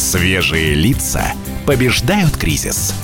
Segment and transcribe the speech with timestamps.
[0.00, 1.34] Свежие лица
[1.66, 2.94] побеждают кризис.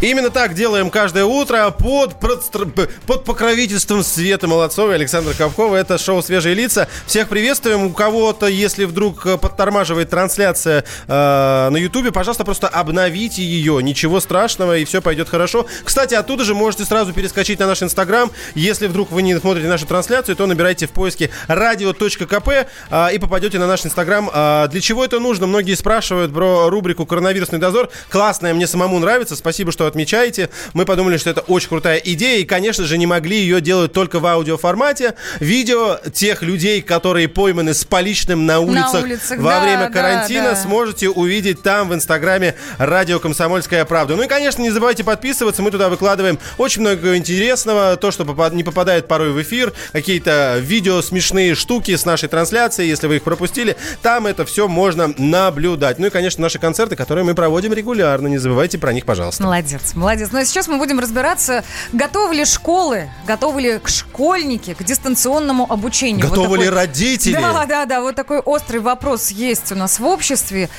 [0.00, 5.76] Именно так делаем каждое утро под, под покровительством Светы Молодцовой и Александра Ковкова.
[5.76, 6.88] Это шоу «Свежие лица».
[7.06, 7.84] Всех приветствуем.
[7.86, 13.82] У кого-то, если вдруг э, подтормаживает трансляция э, на Ютубе, пожалуйста, просто обновите ее.
[13.82, 15.66] Ничего страшного, и все пойдет хорошо.
[15.84, 18.30] Кстати, оттуда же можете сразу перескочить на наш Инстаграм.
[18.54, 22.48] Если вдруг вы не смотрите нашу трансляцию, то набирайте в поиске radio.кп
[22.90, 24.30] э, и попадете на наш Инстаграм.
[24.32, 25.46] Э, для чего это нужно?
[25.46, 27.88] Многие спрашивают про рубрику «Коронавирусный дозор».
[28.10, 29.34] Классная, мне самому нравится.
[29.34, 30.50] Спасибо, что отмечаете.
[30.74, 34.20] Мы подумали, что это очень крутая идея, и, конечно же, не могли ее делать только
[34.20, 35.14] в аудиоформате.
[35.40, 40.44] Видео тех людей, которые пойманы с поличным на улицах, на улицах во да, время карантина,
[40.44, 40.56] да, да.
[40.56, 44.16] сможете увидеть там в Инстаграме радио «Комсомольская правда».
[44.16, 45.62] Ну и, конечно, не забывайте подписываться.
[45.62, 47.96] Мы туда выкладываем очень много интересного.
[47.96, 49.72] То, что не попадает порой в эфир.
[49.92, 52.86] Какие-то видео смешные штуки с нашей трансляции.
[52.86, 55.98] Если вы их пропустили, там это все можно наблюдать.
[55.98, 58.28] Ну и, конечно, наши концерты, которые мы проводим регулярно.
[58.28, 59.42] Не забывайте про них, пожалуйста.
[59.42, 59.67] Молодец.
[59.68, 60.28] Молодец, молодец.
[60.32, 66.26] Ну а сейчас мы будем разбираться, готовы ли школы, готовы ли школьники к дистанционному обучению.
[66.26, 66.64] Готовы вот такой...
[66.64, 67.34] ли родители?
[67.34, 68.00] Да, да, да.
[68.00, 70.70] Вот такой острый вопрос есть у нас в обществе.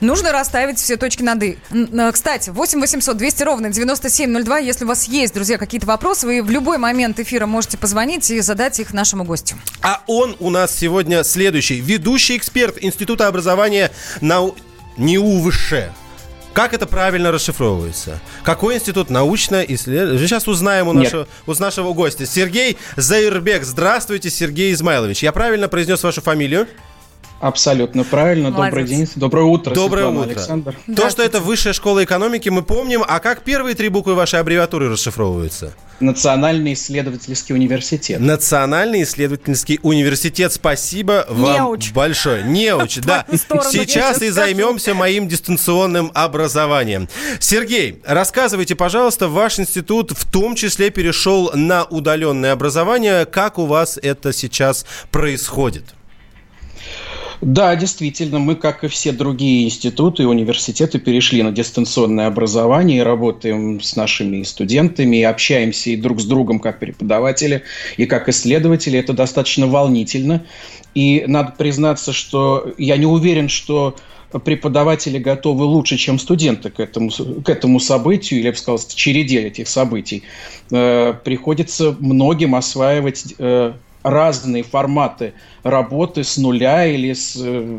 [0.00, 1.58] Нужно расставить все точки над «и».
[2.12, 4.58] Кстати, 8 800 200 ровно 9702.
[4.58, 8.38] Если у вас есть, друзья, какие-то вопросы, вы в любой момент эфира можете позвонить и
[8.38, 9.56] задать их нашему гостю.
[9.82, 11.80] А он у нас сегодня следующий.
[11.80, 14.54] Ведущий эксперт Института образования нау...
[14.96, 15.74] НИУВШ.
[16.58, 18.20] Как это правильно расшифровывается?
[18.42, 20.26] Какой институт научно исследования?
[20.26, 22.26] Сейчас узнаем у нашего, у нашего гостя.
[22.26, 23.62] Сергей Заирбек.
[23.62, 25.22] Здравствуйте, Сергей Измайлович.
[25.22, 26.66] Я правильно произнес вашу фамилию?
[27.40, 28.50] Абсолютно правильно.
[28.50, 28.70] Молодец.
[28.70, 29.08] Добрый день.
[29.14, 30.30] Доброе утро, Доброе Светлана утро.
[30.32, 30.76] Александр.
[30.96, 33.04] То, что это высшая школа экономики, мы помним.
[33.06, 35.72] А как первые три буквы вашей аббревиатуры расшифровываются?
[36.00, 38.20] Национальный исследовательский университет.
[38.20, 40.52] Национальный исследовательский университет.
[40.52, 41.92] Спасибо вам Неуч.
[41.92, 42.44] большое.
[42.44, 43.24] Неуч, да.
[43.30, 47.08] Сейчас и займемся моим дистанционным образованием.
[47.40, 53.26] Сергей, рассказывайте, пожалуйста, ваш институт в том числе перешел на удаленное образование.
[53.26, 55.84] Как у вас это сейчас происходит?
[57.40, 63.80] Да, действительно, мы, как и все другие институты и университеты, перешли на дистанционное образование работаем
[63.80, 67.62] с нашими студентами, общаемся и друг с другом как преподаватели,
[67.96, 68.98] и как исследователи.
[68.98, 70.44] Это достаточно волнительно.
[70.94, 73.94] И надо признаться, что я не уверен, что
[74.44, 79.42] преподаватели готовы лучше, чем студенты к этому, к этому событию, или, я бы сказал, череде
[79.42, 80.24] этих событий.
[80.70, 83.72] Э, приходится многим осваивать э,
[84.10, 87.78] разные форматы работы с нуля или с, э,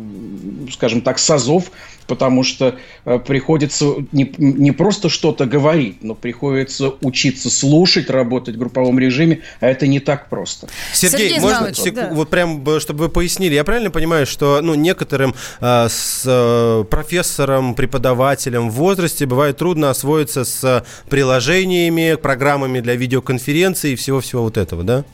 [0.71, 1.71] скажем так, с азов,
[2.07, 2.75] потому что
[3.05, 9.41] э, приходится не, не просто что-то говорить, но приходится учиться слушать, работать в групповом режиме,
[9.59, 10.67] а это не так просто.
[10.93, 11.93] Сергей, Сергей можно, сек...
[11.93, 12.09] да.
[12.11, 17.75] вот прям, чтобы вы пояснили, я правильно понимаю, что ну, некоторым э, с э, профессором,
[17.75, 24.83] преподавателем в возрасте бывает трудно освоиться с приложениями, программами для видеоконференции и всего-всего вот этого,
[24.83, 25.05] да?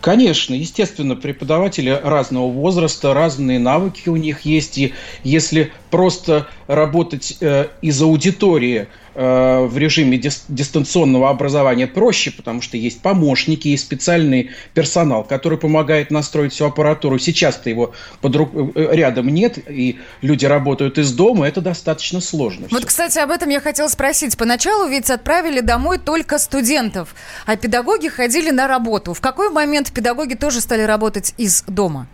[0.00, 4.78] Конечно, естественно, преподаватели разного возраста, разные навыки у них есть.
[4.78, 12.62] И если просто работать э, из аудитории э, в режиме дис- дистанционного образования проще, потому
[12.62, 17.18] что есть помощники, есть специальный персонал, который помогает настроить всю аппаратуру.
[17.18, 22.68] Сейчас-то его под ру- э, рядом нет, и люди работают из дома, это достаточно сложно.
[22.70, 22.86] Вот, все.
[22.86, 24.36] кстати, об этом я хотела спросить.
[24.36, 27.14] Поначалу ведь отправили домой только студентов,
[27.46, 29.14] а педагоги ходили на работу.
[29.14, 32.06] В какой момент педагоги тоже стали работать из дома?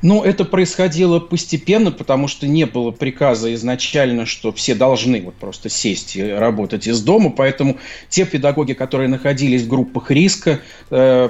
[0.00, 5.68] Ну, это происходило постепенно, потому что не было приказа изначально, что все должны вот просто
[5.68, 7.30] сесть и работать из дома.
[7.30, 7.78] Поэтому
[8.08, 10.60] те педагоги, которые находились в группах риска,
[10.90, 11.28] э,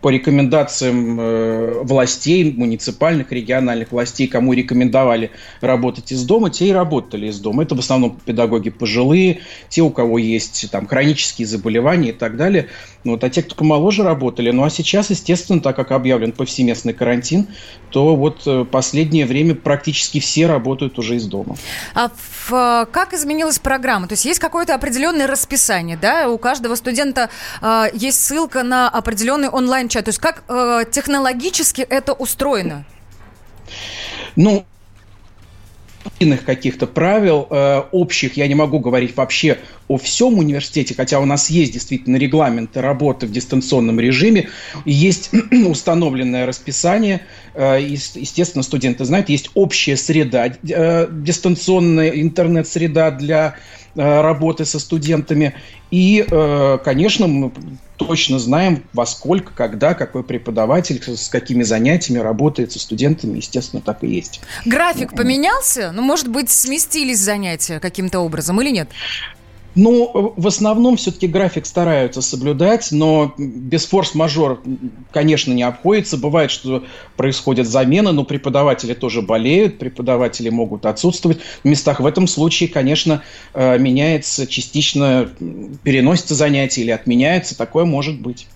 [0.00, 5.30] по рекомендациям э, властей, муниципальных, региональных властей, кому рекомендовали
[5.60, 7.64] работать из дома, те и работали из дома.
[7.64, 12.68] Это в основном педагоги пожилые, те, у кого есть там хронические заболевания и так далее.
[13.04, 14.50] Ну, вот, а те, кто помоложе работали.
[14.50, 17.46] Ну, а сейчас, естественно, так как объявлен повсеместный карантин,
[17.90, 21.56] то вот э, последнее время практически все работают уже из дома.
[21.94, 24.08] А в, э, как изменилась программа?
[24.08, 26.28] То есть есть какое-то определенное расписание, да?
[26.28, 27.30] У каждого студента
[27.62, 30.04] э, есть ссылка на определенный онлайн-чат.
[30.04, 32.84] То есть как э, технологически это устроено?
[34.34, 34.66] Ну,
[36.18, 39.58] единых каких-то правил э, общих, я не могу говорить вообще
[39.88, 44.48] о всем университете, хотя у нас есть действительно регламенты работы в дистанционном режиме,
[44.84, 47.22] есть установленное расписание,
[47.54, 53.56] э, естественно, студенты знают, есть общая среда, э, дистанционная интернет-среда для
[53.98, 55.54] работы со студентами.
[55.90, 56.24] И,
[56.84, 57.52] конечно, мы
[57.96, 64.04] точно знаем, во сколько, когда, какой преподаватель, с какими занятиями работает со студентами, естественно, так
[64.04, 64.40] и есть.
[64.64, 65.90] График поменялся?
[65.92, 68.88] Ну, может быть, сместились занятия каким-то образом или нет?
[69.74, 74.62] Ну, в основном все-таки график стараются соблюдать, но без форс-мажор,
[75.12, 76.16] конечно, не обходится.
[76.16, 76.84] Бывает, что
[77.16, 82.00] происходят замены, но преподаватели тоже болеют, преподаватели могут отсутствовать в местах.
[82.00, 83.22] В этом случае, конечно,
[83.54, 85.28] э, меняется частично,
[85.84, 87.56] переносится занятие или отменяется.
[87.56, 88.46] Такое может быть.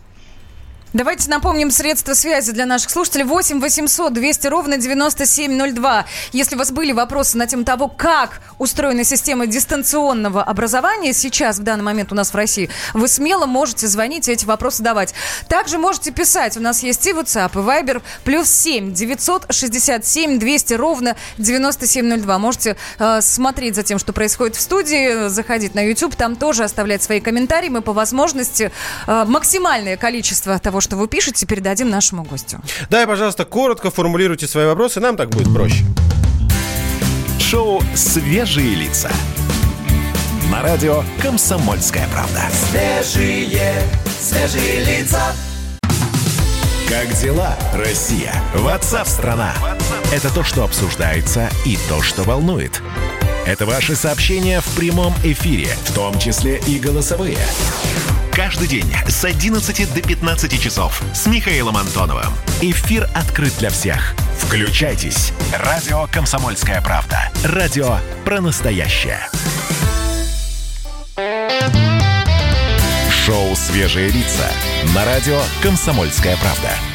[0.93, 3.25] Давайте напомним средства связи для наших слушателей.
[3.25, 6.05] 8 800 200 ровно 9702.
[6.33, 11.63] Если у вас были вопросы на тему того, как устроена система дистанционного образования сейчас, в
[11.63, 15.15] данный момент у нас в России, вы смело можете звонить и эти вопросы давать.
[15.49, 16.59] Также можете писать.
[16.59, 18.03] У нас есть и WhatsApp, и Viber.
[18.25, 22.39] Плюс 7 967 200 ровно 9702.
[22.39, 27.03] Можете э, смотреть за тем, что происходит в студии, заходить на YouTube, там тоже оставлять
[27.03, 27.71] свои комментарии.
[27.71, 28.71] Мы по возможности
[29.07, 32.61] э, максимальное количество того, что вы пишете, передадим нашему гостю.
[32.91, 35.85] Да, и, пожалуйста, коротко формулируйте свои вопросы, нам так будет проще.
[37.39, 39.11] Шоу «Свежие лица».
[40.51, 42.43] На радио «Комсомольская правда».
[42.71, 43.83] Свежие,
[44.21, 45.23] свежие лица.
[46.89, 48.35] Как дела, Россия?
[48.55, 49.55] Ватсап-страна!
[50.13, 52.83] Это то, что обсуждается и то, что волнует.
[53.47, 57.39] Это ваши сообщения в прямом эфире, в том числе и голосовые.
[58.35, 62.33] Каждый день с 11 до 15 часов с Михаилом Антоновым.
[62.63, 64.15] Эфир открыт для всех.
[64.39, 65.33] Включайтесь.
[65.53, 67.31] Радио «Комсомольская правда».
[67.45, 69.21] Радио про настоящее.
[73.27, 74.51] Шоу «Свежие лица»
[74.95, 76.92] на радио «Комсомольская правда».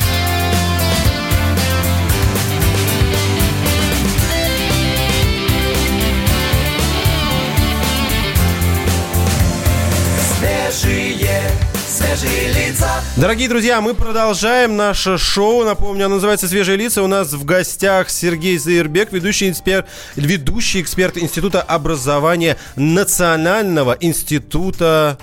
[12.08, 13.04] Свежие лица.
[13.18, 15.64] Дорогие друзья, мы продолжаем наше шоу.
[15.64, 17.04] Напомню, оно называется «Свежие лица».
[17.04, 25.18] У нас в гостях Сергей Заирбек, ведущий эксперт, ведущий эксперт Института образования Национального института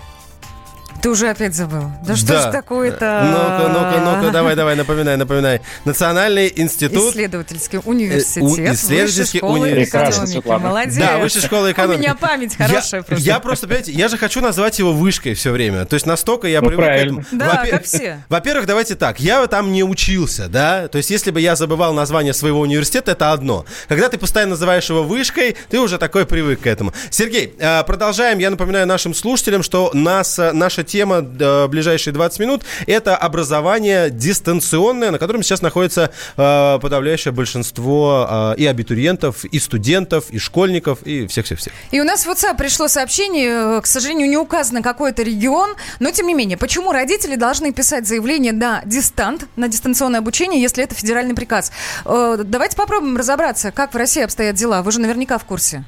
[1.04, 1.90] Ты уже опять забыл.
[2.06, 2.48] Да что Да.
[2.48, 3.28] ж такое-то?
[3.30, 5.60] Ну-ка, ну-ка, ну-ка, давай, давай, напоминай, напоминай.
[5.84, 7.12] Национальный институт...
[7.12, 8.42] Исследовательский университет.
[8.42, 9.90] Э, у- исследовательский Высшей школы университет.
[9.92, 10.32] Прекрасно, экономики.
[10.32, 10.68] Светлана.
[10.68, 10.96] Молодец.
[10.96, 11.98] Да, высшая школа экономики.
[11.98, 13.24] У меня память хорошая я, просто.
[13.26, 15.84] Я просто, понимаете, я же хочу назвать его вышкой все время.
[15.84, 17.22] То есть настолько я Ну, привык правильно.
[17.22, 17.38] к этому.
[17.38, 18.24] Да, Во-пе- как все.
[18.30, 19.20] Во-первых, давайте так.
[19.20, 20.88] Я там не учился, да?
[20.88, 23.66] То есть если бы я забывал название своего университета, это одно.
[23.88, 26.94] Когда ты постоянно называешь его вышкой, ты уже такой привык к этому.
[27.10, 28.38] Сергей, э, продолжаем.
[28.38, 34.10] Я напоминаю нашим слушателям, что нас, э, наша тема э, ближайшие 20 минут это образование
[34.10, 41.02] дистанционное, на котором сейчас находится э, подавляющее большинство э, и абитуриентов, и студентов, и школьников,
[41.02, 41.72] и всех-всех-всех.
[41.90, 46.10] И у нас в WhatsApp пришло сообщение, э, к сожалению, не указано какой-то регион, но
[46.10, 50.94] тем не менее, почему родители должны писать заявление на дистант, на дистанционное обучение, если это
[50.94, 51.72] федеральный приказ?
[52.04, 54.82] Э, Давайте попробуем разобраться, как в России обстоят дела.
[54.82, 55.84] Вы же наверняка в курсе.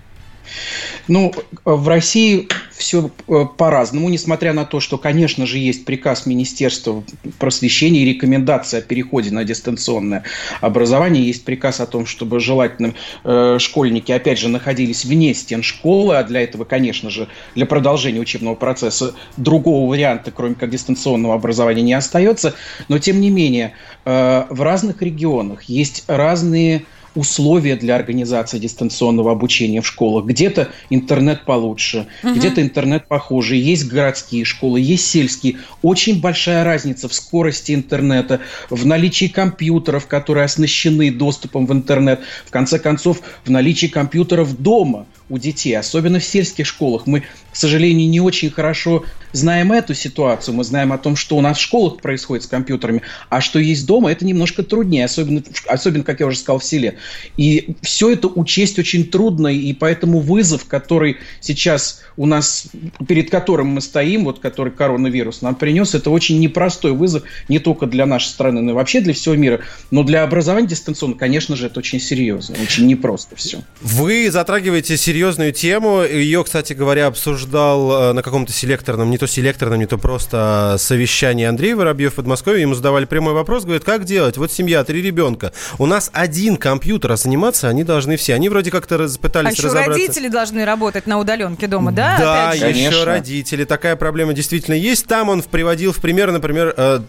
[1.08, 1.32] Ну,
[1.64, 3.10] в России все
[3.56, 7.02] по-разному, несмотря на то, что, конечно же, есть приказ Министерства
[7.38, 10.24] просвещения и рекомендация о переходе на дистанционное
[10.60, 12.94] образование, есть приказ о том, чтобы желательно
[13.24, 18.20] э, школьники, опять же, находились вне стен школы, а для этого, конечно же, для продолжения
[18.20, 22.54] учебного процесса другого варианта, кроме как дистанционного образования, не остается.
[22.88, 23.72] Но, тем не менее,
[24.04, 26.84] э, в разных регионах есть разные
[27.16, 30.26] условия для организации дистанционного обучения в школах.
[30.26, 33.56] Где-то интернет получше, где-то интернет похуже.
[33.56, 35.56] Есть городские школы, есть сельские.
[35.82, 38.40] Очень большая разница в скорости интернета,
[38.70, 42.20] в наличии компьютеров, которые оснащены доступом в интернет.
[42.44, 47.06] В конце концов, в наличии компьютеров дома у детей, особенно в сельских школах.
[47.06, 50.54] Мы, к сожалению, не очень хорошо знаем эту ситуацию.
[50.54, 53.86] Мы знаем о том, что у нас в школах происходит с компьютерами, а что есть
[53.86, 56.96] дома, это немножко труднее, особенно, особенно как я уже сказал, в селе.
[57.36, 62.68] И все это учесть очень трудно, и поэтому вызов, который сейчас у нас,
[63.06, 67.86] перед которым мы стоим, вот который коронавирус нам принес, это очень непростой вызов не только
[67.86, 69.60] для нашей страны, но и вообще для всего мира.
[69.90, 73.60] Но для образования дистанционно, конечно же, это очень серьезно, очень непросто все.
[73.82, 76.02] Вы затрагиваете серьезную тему.
[76.02, 81.46] Ее, кстати говоря, обсуждал э, на каком-то селекторном, не то селекторном, не то просто совещании
[81.46, 82.60] Андрей Воробьев в Подмосковье.
[82.60, 84.36] Ему задавали прямой вопрос, говорит, как делать?
[84.36, 85.52] Вот семья, три ребенка.
[85.78, 88.34] У нас один компьютер, а заниматься они должны все.
[88.34, 89.90] Они вроде как-то раз- А пытались еще разобраться.
[89.92, 92.16] родители должны работать на удаленке дома, да?
[92.18, 92.66] Да, опять же?
[92.66, 93.04] еще Конечно.
[93.06, 93.64] родители.
[93.64, 95.06] Такая проблема действительно есть.
[95.06, 97.00] Там он приводил в пример, например, э,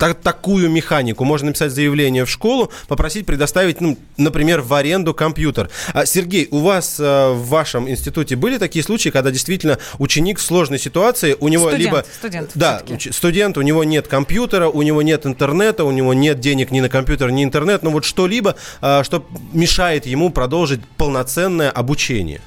[0.00, 1.22] та- такую механику.
[1.24, 5.70] Можно написать заявление в школу, попросить предоставить, ну, например, в аренду компьютер.
[5.94, 10.42] А, Сергей, у вас э, в вашем институте были такие случаи, когда действительно ученик в
[10.42, 12.04] сложной ситуации, у него Студент, либо...
[12.18, 16.70] студент Да, студент, у него нет компьютера, у него нет интернета, у него нет денег
[16.70, 22.40] ни на компьютер, ни интернет, ну вот что-либо, а, что мешает ему продолжить полноценное обучение.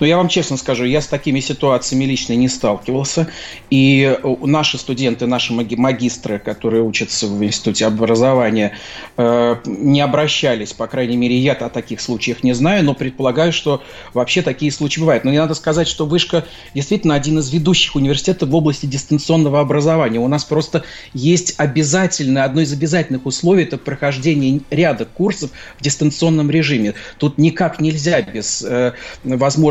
[0.00, 3.28] Но я вам честно скажу, я с такими ситуациями лично не сталкивался.
[3.70, 8.76] И э, наши студенты, наши маги- магистры, которые учатся в Институте образования,
[9.16, 13.82] э, не обращались, по крайней мере, я о таких случаях не знаю, но предполагаю, что
[14.14, 15.24] вообще такие случаи бывают.
[15.24, 20.18] Но не надо сказать, что Вышка действительно один из ведущих университетов в области дистанционного образования.
[20.18, 26.50] У нас просто есть обязательное, одно из обязательных условий– это прохождение ряда курсов в дистанционном
[26.50, 26.94] режиме.
[27.18, 28.92] Тут никак нельзя без э,
[29.24, 29.61] возможности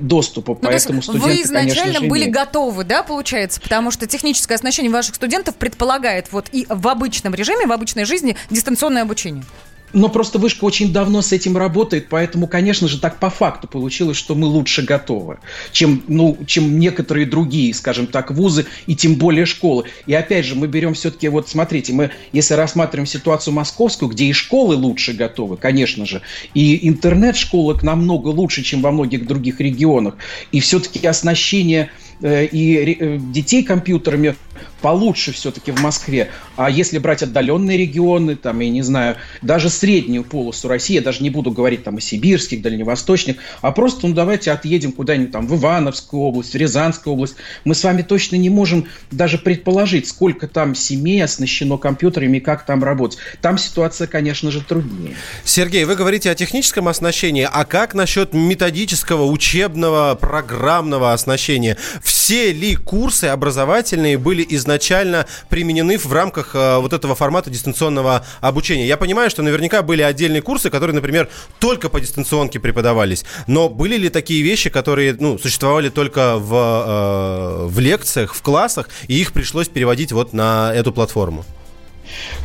[0.00, 2.34] доступа, Ну, поэтому студенты, вы изначально конечно же, были имеют.
[2.34, 3.60] готовы, да, получается?
[3.60, 8.36] Потому что техническое оснащение ваших студентов предполагает вот и в обычном режиме, в обычной жизни
[8.50, 9.44] дистанционное обучение.
[9.92, 14.16] Но просто вышка очень давно с этим работает, поэтому, конечно же, так по факту получилось,
[14.16, 15.38] что мы лучше готовы,
[15.72, 19.84] чем, ну, чем некоторые другие, скажем так, вузы и тем более школы.
[20.06, 24.32] И опять же, мы берем все-таки, вот смотрите, мы, если рассматриваем ситуацию московскую, где и
[24.32, 26.22] школы лучше готовы, конечно же,
[26.54, 30.14] и интернет-школок намного лучше, чем во многих других регионах,
[30.52, 31.90] и все-таки оснащение
[32.22, 34.36] э, и э, детей компьютерами
[34.80, 36.30] получше все-таки в Москве.
[36.56, 41.22] А если брать отдаленные регионы, там, я не знаю, даже среднюю полосу России, я даже
[41.22, 45.56] не буду говорить там о сибирских, дальневосточных, а просто, ну, давайте отъедем куда-нибудь там в
[45.56, 47.36] Ивановскую область, в Рязанскую область.
[47.64, 52.64] Мы с вами точно не можем даже предположить, сколько там семей оснащено компьютерами и как
[52.66, 53.18] там работать.
[53.40, 55.14] Там ситуация, конечно же, труднее.
[55.44, 61.76] Сергей, вы говорите о техническом оснащении, а как насчет методического, учебного, программного оснащения?
[62.02, 68.86] Все ли курсы образовательные были изначально применены в рамках э, вот этого формата дистанционного обучения?
[68.86, 73.96] Я понимаю, что наверняка были отдельные курсы, которые, например, только по дистанционке преподавались, но были
[73.96, 79.32] ли такие вещи, которые ну, существовали только в, э, в лекциях, в классах, и их
[79.32, 81.44] пришлось переводить вот на эту платформу?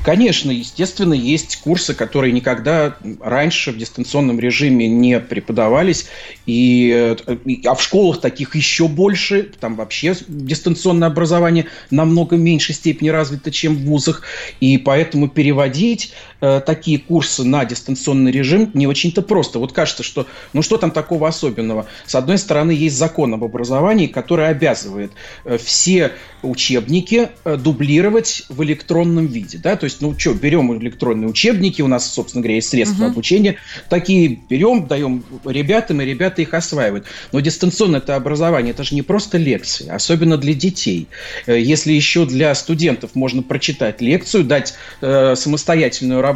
[0.01, 6.05] Конечно, естественно, есть курсы, которые никогда раньше в дистанционном режиме не преподавались,
[6.47, 13.09] э, и- а в школах таких еще больше, там вообще дистанционное образование намного меньшей степени
[13.09, 14.21] развито, чем в вузах,
[14.59, 16.13] и поэтому переводить
[16.45, 19.59] э, такие курсы на дистанционный режим не очень-то просто.
[19.59, 21.87] Вот кажется, что ну что там такого особенного?
[22.05, 25.11] С одной стороны, есть закон об образовании, который обязывает
[25.43, 26.11] э, все
[26.43, 29.57] учебники э, дублировать в электронном виде.
[29.57, 29.75] Да?
[29.75, 33.57] То есть, ну что, берем электронные учебники, у нас, собственно говоря, есть средства обучения,
[33.89, 37.05] такие берем, даем ребятам, и ребята их осваивают.
[37.31, 41.07] Но дистанционное это образование, это же не просто лекции, особенно для детей.
[41.47, 46.34] Если еще для студентов можно прочитать лекцию, дать э, самостоятельную работу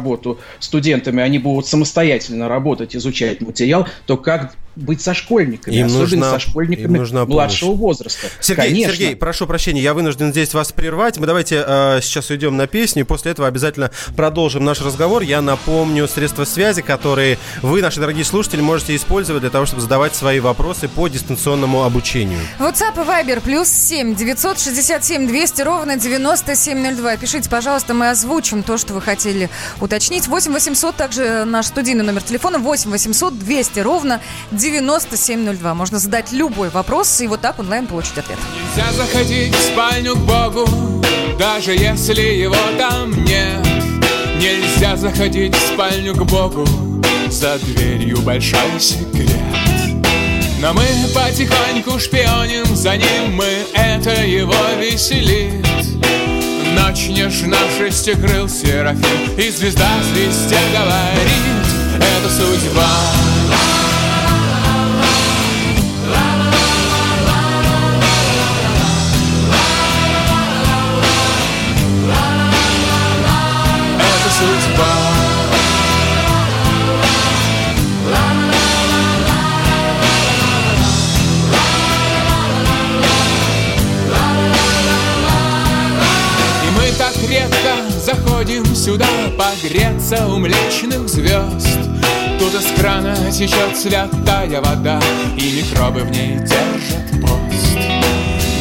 [0.58, 6.28] студентами, они будут самостоятельно работать, изучать материал, то как быть со школьниками, Им особенно нужна-
[6.30, 7.34] со им школьниками нужна помощь.
[7.34, 8.28] младшего возраста.
[8.40, 8.92] Сергей, Конечно.
[8.94, 11.18] Сергей, прошу прощения, я вынужден здесь вас прервать.
[11.18, 15.22] Мы давайте э, сейчас уйдем на песню, и после этого обязательно продолжим наш разговор.
[15.22, 20.14] Я напомню средства связи, которые вы, наши дорогие слушатели, можете использовать для того, чтобы задавать
[20.14, 22.38] свои вопросы по дистанционному обучению.
[22.58, 27.16] WhatsApp и Viber плюс 7 967 200 ровно 9702.
[27.16, 29.50] Пишите, пожалуйста, мы озвучим то, что вы хотели
[29.80, 30.28] уточнить.
[30.28, 34.20] 8 800, также наш студийный номер телефона 8 800 200 ровно
[34.52, 34.59] 9702.
[35.74, 38.38] Можно задать любой вопрос и вот так онлайн получить ответ.
[38.76, 40.66] Нельзя заходить в спальню к Богу,
[41.38, 43.66] даже если его там нет.
[44.36, 46.66] Нельзя заходить в спальню к Богу,
[47.30, 49.30] за дверью большой секрет.
[50.60, 55.64] Но мы потихоньку шпионим за ним, мы это его веселит.
[56.78, 61.64] Ночь нежна шестикрыл Серафим, и звезда звезде говорит,
[61.96, 62.90] это судьба.
[88.80, 89.06] Сюда
[89.36, 91.68] Погреться у млечных звезд.
[92.38, 95.00] Тут из крана течет святая вода
[95.36, 97.76] И микробы в ней держат пост.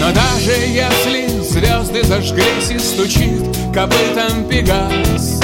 [0.01, 3.41] Но даже если звезды зажглись и стучит
[3.73, 5.39] Копытом Пегас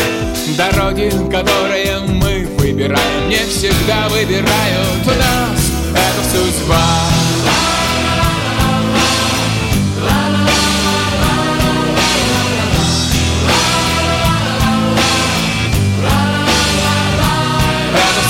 [0.58, 5.72] Дороги, которые мы выбираем Не всегда выбирают нас.
[5.94, 7.75] Это судьба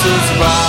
[0.06, 0.65] Это судьба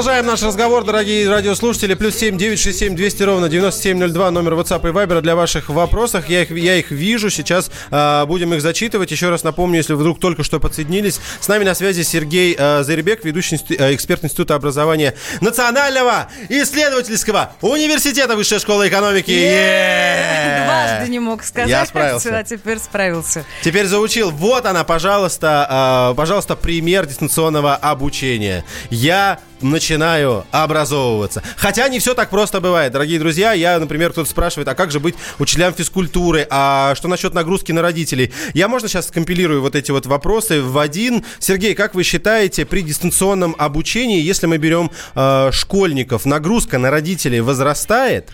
[0.00, 1.92] продолжаем наш разговор, дорогие радиослушатели.
[1.92, 5.20] Плюс семь девять шесть семь двести ровно девяносто семь ноль два номер WhatsApp и Viber
[5.20, 6.26] для ваших вопросов.
[6.26, 7.28] Я их, я их вижу.
[7.28, 9.10] Сейчас э, будем их зачитывать.
[9.10, 11.20] Еще раз напомню, если вдруг только что подсоединились.
[11.38, 17.52] С нами на связи Сергей э, Заребек, ведущий институ, э, эксперт Института образования Национального исследовательского
[17.60, 19.30] университета Высшей школы экономики.
[19.30, 20.64] Е-е-е!
[20.64, 21.68] Дважды не мог сказать.
[21.68, 22.38] Я справился.
[22.38, 23.44] А теперь справился.
[23.62, 24.30] Теперь заучил.
[24.30, 28.64] Вот она, пожалуйста, э, пожалуйста, пример дистанционного обучения.
[28.88, 31.42] Я начинаю образовываться.
[31.56, 33.52] Хотя не все так просто бывает, дорогие друзья.
[33.52, 36.46] Я, например, кто-то спрашивает, а как же быть учителям физкультуры?
[36.50, 38.32] А что насчет нагрузки на родителей?
[38.54, 41.24] Я, можно сейчас скомпилирую вот эти вот вопросы в один.
[41.38, 47.40] Сергей, как вы считаете, при дистанционном обучении, если мы берем э, школьников, нагрузка на родителей
[47.40, 48.30] возрастает?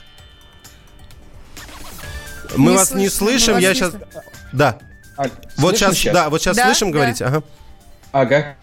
[2.56, 3.54] Мы Не вас не слышно, мы слышим.
[3.54, 3.90] вас Я не сейчас...
[3.90, 4.06] слышим.
[4.52, 4.78] Да.
[5.16, 5.24] А,
[5.56, 6.98] Вот слышно сейчас, да, вот сейчас Да, слышим, да.
[6.98, 7.24] говорите.
[7.24, 7.42] Ага.
[8.12, 8.56] Ага.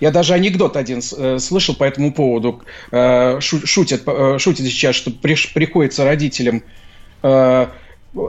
[0.00, 2.62] Я даже анекдот один э, слышал по этому поводу.
[2.90, 6.62] Э, шу- шутят, э, шутят сейчас, что приходится родителям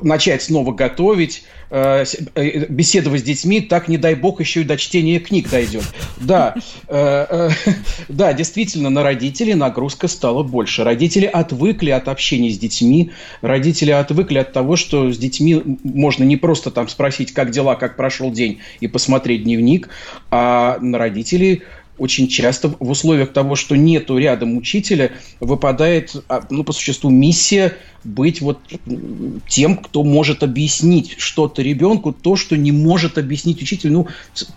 [0.01, 4.77] начать снова готовить, э, э, беседовать с детьми, так, не дай бог, еще и до
[4.77, 5.83] чтения книг дойдет.
[6.17, 6.55] Да,
[6.87, 7.49] э,
[8.09, 10.83] да, действительно, на родителей нагрузка стала больше.
[10.83, 16.37] Родители отвыкли от общения с детьми, родители отвыкли от того, что с детьми можно не
[16.37, 19.89] просто там спросить, как дела, как прошел день, и посмотреть дневник,
[20.31, 21.63] а на родителей
[21.97, 27.75] очень часто в условиях того, что нету рядом учителя, выпадает, а, ну, по существу, миссия
[28.07, 28.59] быть вот
[29.47, 34.07] тем, кто может объяснить что-то ребенку, то, что не может объяснить учитель, ну,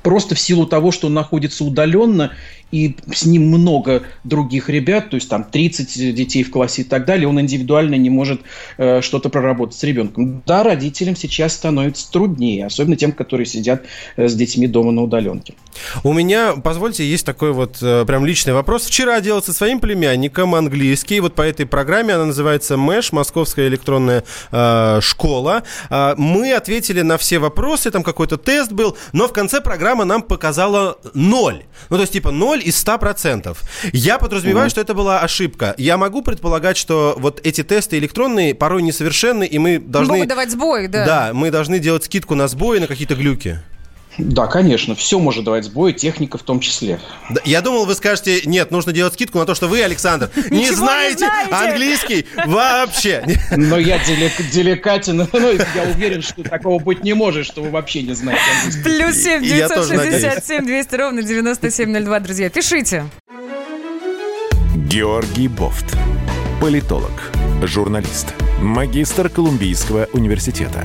[0.03, 2.33] просто в силу того, что он находится удаленно,
[2.73, 7.05] и с ним много других ребят, то есть там 30 детей в классе и так
[7.05, 8.43] далее, он индивидуально не может
[8.79, 10.43] э, что-то проработать с ребенком.
[10.47, 13.85] Да, родителям сейчас становится труднее, особенно тем, которые сидят
[14.17, 15.55] э, с детьми дома на удаленке.
[16.05, 18.87] У меня, позвольте, есть такой вот э, прям личный вопрос.
[18.87, 21.21] Вчера делал со своим племянником английский.
[21.21, 24.23] Вот по этой программе, она называется МЭШ, Московская электронная
[24.53, 25.63] э, школа.
[25.89, 30.23] А, мы ответили на все вопросы, там какой-то тест был, но в конце программа нам
[30.23, 31.63] показала ноль.
[31.89, 33.57] Ну, то есть, типа, ноль из 100%.
[33.93, 35.75] Я подразумеваю, что это была ошибка.
[35.79, 40.15] Я могу предполагать, что вот эти тесты электронные порой несовершенны, и мы должны...
[40.15, 41.07] Могут давать сбой, да.
[41.07, 43.59] Да, мы должны делать скидку на сбои, на какие-то глюки.
[44.19, 47.01] Да, конечно, все может давать сбой, техника в том числе.
[47.31, 50.71] Да, Я думал, вы скажете, нет, нужно делать скидку на то, что вы, Александр, не
[50.73, 53.25] знаете английский вообще.
[53.57, 58.03] Но я делик- деликатен, ну, я уверен, что такого быть не может, что вы вообще
[58.03, 58.83] не знаете английский.
[58.83, 60.23] Плюс семь Я тоже надеюсь.
[60.23, 62.51] 967 200 ровно 9702, друзья.
[62.51, 63.05] Пишите.
[64.77, 65.97] Георгий Бофт.
[66.61, 67.13] Политолог,
[67.63, 70.85] журналист, магистр Колумбийского университета,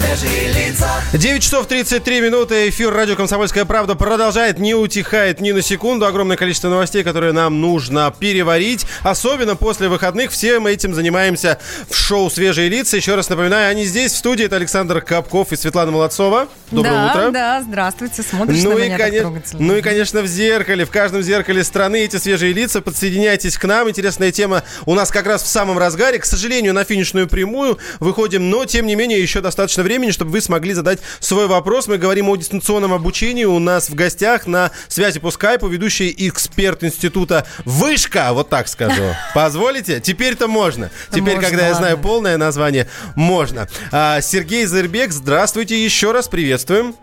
[0.00, 0.99] Свежие лица.
[1.12, 2.68] 9 часов 33 минуты.
[2.68, 6.06] Эфир радио «Комсомольская правда» продолжает, не утихает ни на секунду.
[6.06, 8.86] Огромное количество новостей, которые нам нужно переварить.
[9.02, 10.30] Особенно после выходных.
[10.30, 12.96] Всем этим занимаемся в шоу «Свежие лица».
[12.96, 14.44] Еще раз напоминаю, они здесь, в студии.
[14.44, 16.46] Это Александр Капков и Светлана Молодцова.
[16.70, 17.30] Доброе да, утро.
[17.32, 18.22] Да, здравствуйте.
[18.22, 22.04] Смотришь Ну на и, меня коне- ну и, конечно, в зеркале, в каждом зеркале страны
[22.04, 22.82] эти свежие лица.
[22.82, 23.88] Подсоединяйтесь к нам.
[23.90, 26.20] Интересная тема у нас как раз в самом разгаре.
[26.20, 30.40] К сожалению, на финишную прямую выходим, но, тем не менее, еще достаточно времени, чтобы вы
[30.40, 31.86] смогли задать свой вопрос.
[31.86, 33.44] Мы говорим о дистанционном обучении.
[33.44, 39.14] У нас в гостях на связи по скайпу ведущий эксперт института Вышка, вот так скажу.
[39.34, 40.00] Позволите?
[40.00, 40.90] Теперь-то можно.
[41.10, 42.08] Теперь, Можно, когда я знаю ладно.
[42.08, 43.68] полное название, можно.
[43.92, 46.94] А, Сергей Зырбек, здравствуйте еще раз, приветствуем.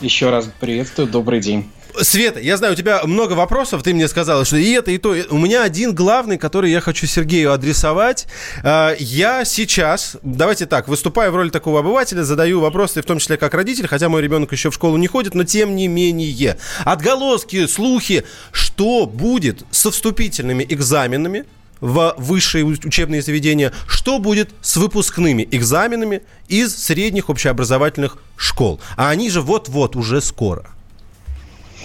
[0.00, 1.70] Еще раз приветствую, добрый день.
[2.00, 5.16] Света, я знаю, у тебя много вопросов, ты мне сказала, что и это, и то.
[5.30, 8.26] У меня один главный, который я хочу Сергею адресовать.
[8.62, 13.36] А, Я сейчас, давайте так, выступая в роли такого обывателя, задаю вопросы, в том числе
[13.36, 16.58] как родитель, хотя мой ребенок еще в школу не ходит, но тем не менее.
[16.84, 21.44] Отголоски, слухи, что будет со вступительными экзаменами
[21.80, 28.80] в высшие уч- учебные заведения, что будет с выпускными экзаменами из средних общеобразовательных школ.
[28.96, 30.68] А они же вот-вот, уже скоро.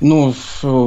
[0.00, 0.32] Ну,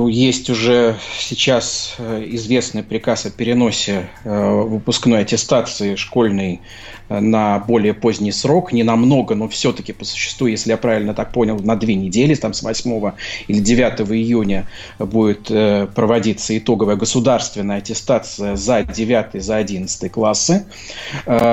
[0.08, 6.62] есть уже сейчас э, известный приказ о переносе э, выпускной аттестации школьной
[7.10, 11.34] э, на более поздний срок, не намного, но все-таки по существу, если я правильно так
[11.34, 13.12] понял, на две недели, там с 8
[13.50, 15.48] или 9 июня будет
[15.94, 20.66] проводиться итоговая государственная аттестация за 9, за 11 классы.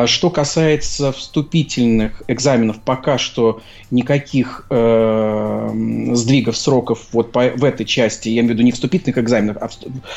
[0.06, 8.40] Что касается вступительных экзаменов, пока что никаких сдвигов сроков вот по в этой части, я
[8.40, 9.68] имею в виду не вступительных экзаменов, а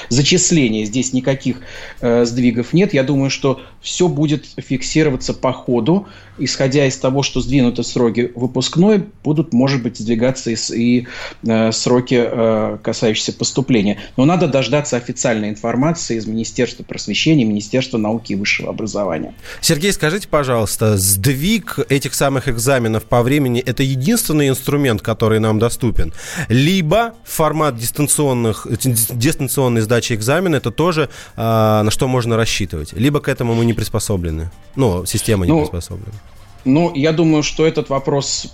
[0.10, 1.58] зачисления, здесь никаких
[2.02, 2.94] э, сдвигов нет.
[2.94, 9.06] Я думаю, что все будет фиксироваться по ходу, исходя из того, что сдвинуты сроки выпускной,
[9.24, 11.08] будут, может быть, сдвигаться и, и
[11.48, 14.00] э, сроки, э, касающиеся поступления.
[14.18, 19.34] Но надо дождаться официальной информации из Министерства просвещения, Министерства науки и высшего образования.
[19.62, 26.14] Сергей, скажите, пожалуйста, сдвиг этих самых экзаменов по времени– это единственный инструмент, который нам доступен?
[26.50, 32.94] Либо формат дистанционных, дистанционной сдачи экзамена– это тоже э, на что можно рассчитывать?
[32.94, 34.52] Либо к этому мы не приспособлены?
[34.76, 36.14] Ну, система не ну, приспособлена.
[36.64, 38.54] Ну, я думаю, что этот вопрос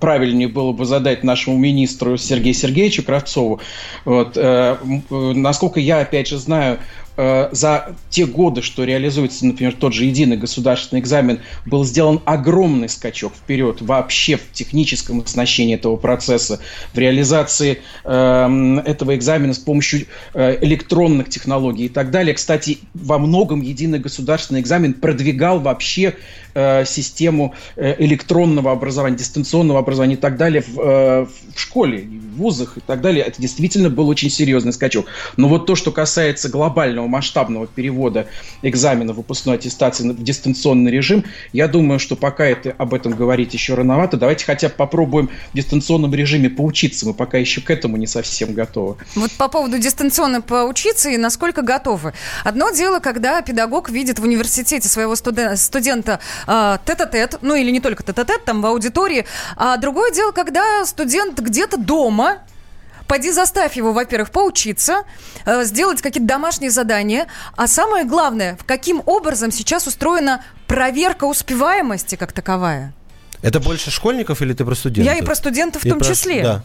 [0.00, 3.60] правильнее было бы задать нашему министру Сергею Сергеевичу Кравцову.
[4.04, 4.76] Вот, э,
[5.10, 6.78] э, насколько я, опять же, знаю,
[7.20, 12.88] Э, за те годы, что реализуется, например, тот же единый государственный экзамен, был сделан огромный
[12.88, 16.60] скачок вперед вообще в техническом оснащении этого процесса,
[16.94, 22.34] в реализации э, этого экзамена с помощью э, электронных технологий и так далее.
[22.34, 26.14] Кстати, во многом единый государственный экзамен продвигал вообще
[26.58, 32.36] э, систему э, электронного образования, дистанционного образования и так далее в, э, в школе, в
[32.36, 33.24] вузах и так далее.
[33.24, 35.06] Это действительно был очень серьезный скачок.
[35.36, 38.26] Но вот то, что касается глобального масштабного перевода
[38.62, 43.74] экзамена выпускной аттестации в дистанционный режим, я думаю, что пока это, об этом говорить еще
[43.74, 44.16] рановато.
[44.16, 47.06] Давайте хотя бы попробуем в дистанционном режиме поучиться.
[47.06, 48.96] Мы пока еще к этому не совсем готовы.
[49.14, 52.14] Вот по поводу дистанционно поучиться и насколько готовы.
[52.44, 58.02] Одно дело, когда педагог видит в университете своего студента э, тет-а-тет, ну или не только
[58.02, 62.38] тет-а-тет, там в аудитории, а другое дело, когда студент где-то дома
[63.08, 65.04] Пойди заставь его, во-первых, поучиться,
[65.46, 67.26] э, сделать какие-то домашние задания.
[67.56, 72.92] А самое главное, в каким образом сейчас устроена проверка успеваемости как таковая?
[73.40, 75.14] Это больше школьников или ты про студентов?
[75.14, 76.06] Я и про студентов в том про...
[76.06, 76.42] числе.
[76.42, 76.64] Да.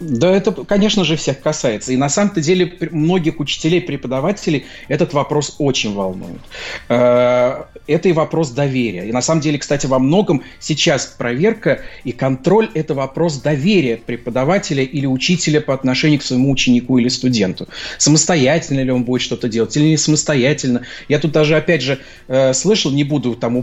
[0.00, 1.92] Да, это, конечно же, всех касается.
[1.92, 6.40] И на самом-то деле многих учителей, преподавателей этот вопрос очень волнует.
[6.88, 9.06] Э, это и вопрос доверия.
[9.06, 14.82] И на самом деле, кстати, во многом сейчас проверка и контроль– это вопрос доверия преподавателя
[14.82, 17.68] или учителя по отношению к своему ученику или студенту.
[17.98, 20.80] Самостоятельно ли он будет что-то делать или не самостоятельно.
[21.10, 23.62] Я тут даже, опять же, э, слышал, не буду там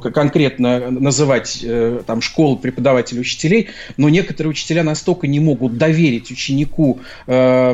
[0.00, 6.30] конкретно называть э, там школы преподавателей, учителей, но некоторые учителя настолько не могут могут доверить
[6.30, 7.72] ученику э,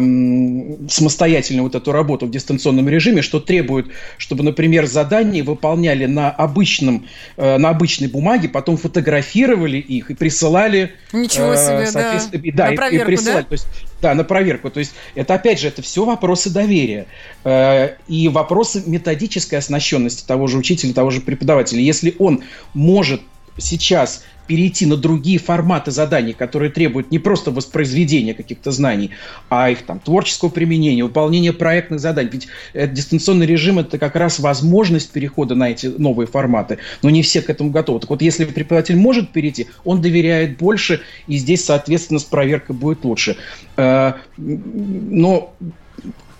[0.88, 7.07] самостоятельно вот эту работу в дистанционном режиме, что требует, чтобы, например, задания выполняли на обычном,
[7.37, 10.92] э, на обычной бумаге, потом фотографировали их и присылали.
[11.12, 12.64] Ничего э, себе, да.
[12.64, 12.70] да.
[12.70, 13.42] на проверку, и, и присылали.
[13.42, 13.49] Да?
[13.49, 13.66] То есть,
[14.01, 14.70] да, на проверку.
[14.70, 17.07] То есть это, опять же, это все вопросы доверия
[17.44, 21.81] э, и вопросы методической оснащенности того же учителя, того же преподавателя.
[21.81, 22.42] Если он
[22.73, 23.20] может
[23.59, 29.11] сейчас перейти на другие форматы заданий, которые требуют не просто воспроизведения каких-то знаний,
[29.49, 32.31] а их там творческого применения, выполнения проектных заданий.
[32.33, 37.23] Ведь э, дистанционный режим это как раз возможность перехода на эти новые форматы, но не
[37.23, 38.01] все к этому готовы.
[38.01, 43.05] Так вот, если преподаватель может перейти, он доверяет больше, и здесь, соответственно, с проверкой будет
[43.05, 43.37] лучше.
[43.77, 45.55] Э, но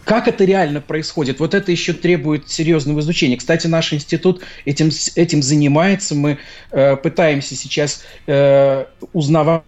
[0.05, 1.41] как это реально происходит?
[1.41, 3.37] Вот это еще требует серьезного изучения.
[3.37, 6.15] Кстати, наш институт этим, этим занимается.
[6.15, 6.39] Мы
[6.71, 9.63] э, пытаемся сейчас э, узнавать.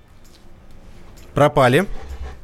[1.34, 1.86] Пропали.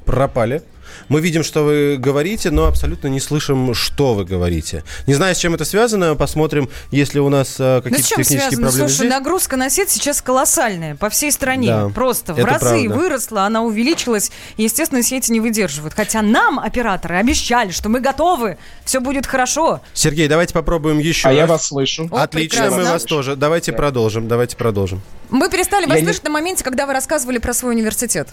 [0.05, 0.63] Пропали.
[1.09, 4.85] Мы видим, что вы говорите, но абсолютно не слышим, что вы говорите.
[5.07, 6.15] Не знаю, с чем это связано.
[6.15, 8.63] Посмотрим, если у нас э, какие-то ну, технические связано?
[8.63, 8.89] проблемы.
[8.89, 9.11] Слушай, здесь.
[9.11, 11.69] нагрузка на сеть сейчас колоссальная по всей стране.
[11.69, 12.95] Да, Просто в разы правда.
[12.95, 14.31] выросла, она увеличилась.
[14.57, 15.95] И, естественно, сети не выдерживают.
[15.95, 19.81] Хотя нам, операторы, обещали, что мы готовы, все будет хорошо.
[19.95, 21.29] Сергей, давайте попробуем еще.
[21.29, 21.39] А раз.
[21.39, 22.09] я вас слышу.
[22.11, 22.85] О, Отлично, прекрасно.
[22.85, 23.37] мы вас тоже.
[23.37, 23.79] Давайте да.
[23.79, 25.03] продолжим, давайте продолжим.
[25.31, 26.29] Мы перестали вас я слышать не...
[26.29, 28.29] на моменте, когда вы рассказывали про свой университет.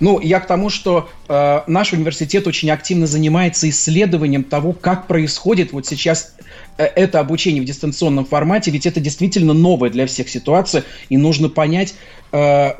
[0.00, 5.72] Ну, я к тому, что э, наш университет очень активно занимается исследованием того, как происходит
[5.72, 6.34] вот сейчас
[6.78, 11.48] э, это обучение в дистанционном формате, ведь это действительно новая для всех ситуация, и нужно
[11.48, 11.94] понять,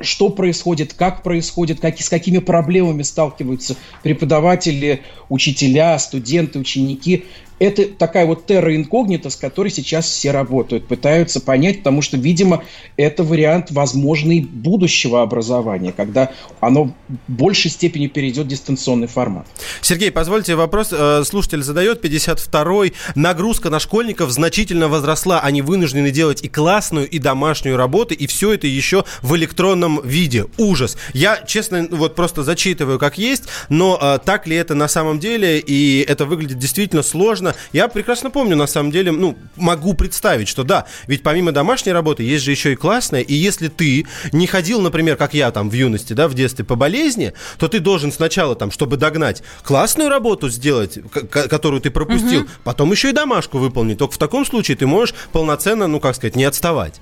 [0.00, 7.24] что происходит, как происходит, как, с какими проблемами сталкиваются преподаватели, учителя, студенты, ученики
[7.58, 12.64] это такая вот терра инкогнита, с которой сейчас все работают, пытаются понять, потому что, видимо,
[12.96, 16.92] это вариант возможный будущего образования, когда оно в
[17.28, 19.46] большей степени перейдет в дистанционный формат.
[19.80, 20.88] Сергей, позвольте вопрос.
[20.92, 22.92] Э, слушатель задает, 52-й.
[23.14, 25.40] Нагрузка на школьников значительно возросла.
[25.40, 30.46] Они вынуждены делать и классную, и домашнюю работу, и все это еще в электронном виде.
[30.57, 30.96] Ужас.
[31.12, 35.59] Я, честно, вот просто зачитываю как есть, но а, так ли это на самом деле,
[35.59, 37.54] и это выглядит действительно сложно.
[37.72, 42.22] Я прекрасно помню, на самом деле, ну, могу представить, что да, ведь помимо домашней работы
[42.22, 45.74] есть же еще и классная, и если ты не ходил, например, как я там в
[45.74, 50.48] юности, да, в детстве по болезни, то ты должен сначала там, чтобы догнать классную работу
[50.48, 50.98] сделать,
[51.30, 52.50] которую ты пропустил, угу.
[52.64, 53.98] потом еще и домашку выполнить.
[53.98, 57.00] Только в таком случае ты можешь полноценно, ну, как сказать, не отставать.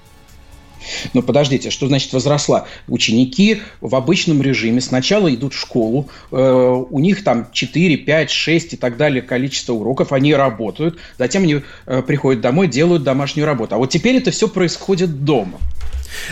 [1.15, 2.67] Но подождите, что значит возросла?
[2.89, 8.75] Ученики в обычном режиме сначала идут в школу, э, у них там 4, 5, 6
[8.75, 13.75] и так далее количество уроков, они работают, затем они э, приходят домой, делают домашнюю работу.
[13.75, 15.59] А вот теперь это все происходит дома.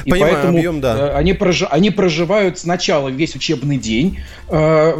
[0.05, 0.97] И Понимаю, поэтому объем, да.
[0.97, 4.93] Э, они, прожи, они проживают сначала весь учебный день, э,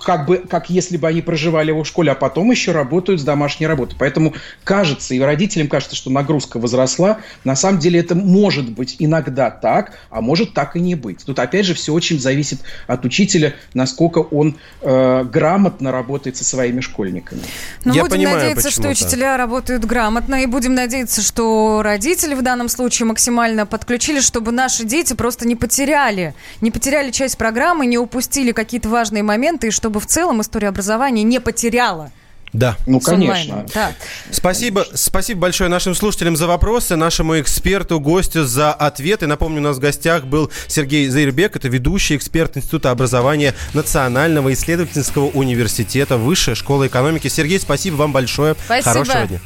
[0.00, 3.24] как бы, как если бы они проживали его в школе, а потом еще работают с
[3.24, 3.96] домашней работой.
[3.98, 7.18] Поэтому кажется, и родителям кажется, что нагрузка возросла.
[7.44, 11.24] На самом деле это может быть иногда так, а может так и не быть.
[11.24, 16.80] Тут опять же все очень зависит от учителя, насколько он э, грамотно работает со своими
[16.80, 17.42] школьниками.
[17.84, 22.68] Ну, будем понимаю, надеяться, что учителя работают грамотно, и будем надеяться, что родители в данном
[22.68, 28.52] случае максимально подключили, чтобы наши дети просто не потеряли, не потеряли часть программы, не упустили
[28.52, 32.10] какие-то важные моменты, и что чтобы в целом история образования не потеряла
[32.54, 32.76] да.
[32.86, 33.66] Ну, конечно.
[33.74, 33.92] Да.
[34.30, 39.26] Спасибо, спасибо большое нашим слушателям за вопросы, нашему эксперту, гостю за ответы.
[39.26, 45.26] Напомню, у нас в гостях был Сергей Заирбек, это ведущий эксперт Института образования Национального исследовательского
[45.26, 47.28] университета Высшая школа экономики.
[47.28, 48.56] Сергей, спасибо вам большое.
[48.64, 48.92] Спасибо.
[48.92, 49.40] Хорошего дня.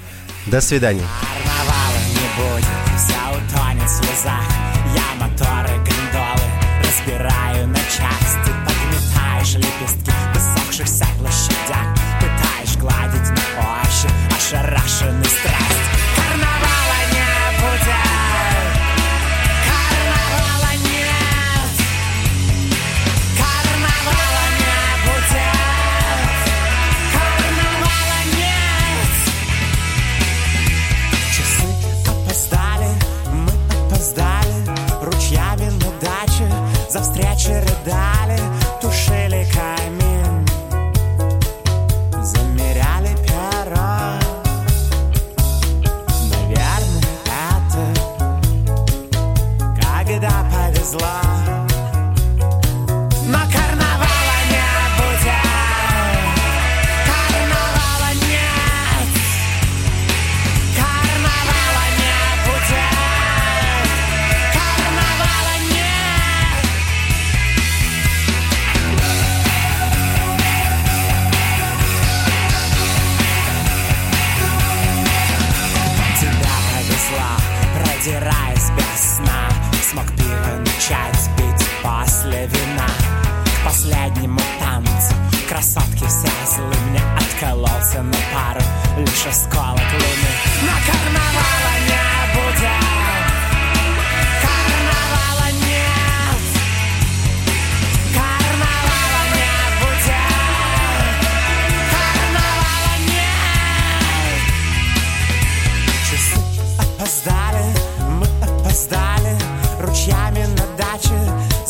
[0.47, 1.03] До свидания.
[2.33, 2.82] ошарашенный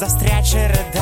[0.03, 1.02] застрять рыдать.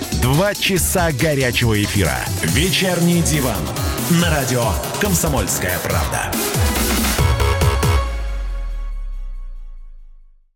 [0.21, 2.19] Два часа горячего эфира.
[2.43, 3.57] Вечерний диван.
[4.21, 4.63] На радио
[4.99, 6.31] «Комсомольская правда».